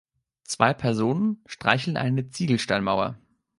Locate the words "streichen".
1.45-1.95